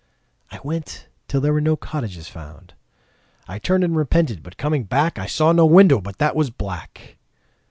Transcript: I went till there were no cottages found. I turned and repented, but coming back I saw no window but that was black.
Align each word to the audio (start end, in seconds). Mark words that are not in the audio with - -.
I 0.49 0.57
went 0.63 1.09
till 1.27 1.41
there 1.41 1.53
were 1.53 1.61
no 1.61 1.75
cottages 1.75 2.27
found. 2.27 2.73
I 3.47 3.59
turned 3.59 3.83
and 3.83 3.95
repented, 3.95 4.41
but 4.41 4.57
coming 4.57 4.83
back 4.85 5.19
I 5.19 5.27
saw 5.27 5.51
no 5.51 5.67
window 5.67 6.01
but 6.01 6.17
that 6.17 6.35
was 6.35 6.49
black. 6.49 7.17